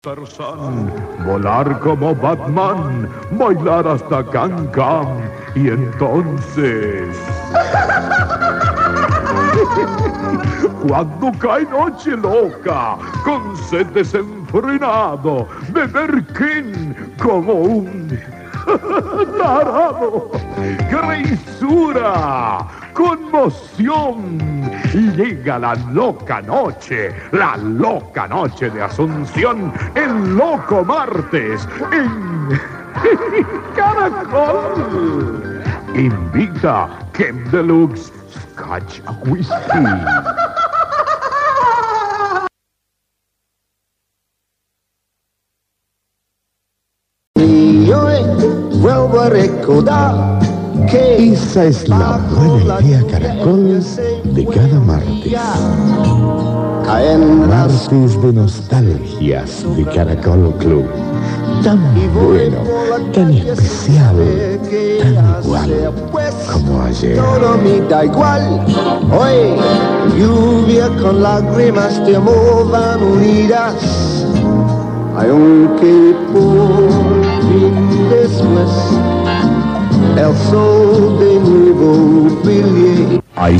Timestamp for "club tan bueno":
60.58-62.56